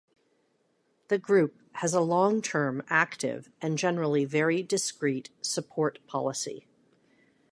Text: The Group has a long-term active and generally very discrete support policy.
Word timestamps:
The 1.09 1.19
Group 1.19 1.61
has 1.73 1.93
a 1.93 2.01
long-term 2.01 2.81
active 2.89 3.51
and 3.61 3.77
generally 3.77 4.25
very 4.25 4.63
discrete 4.63 5.29
support 5.43 5.99
policy. 6.07 6.65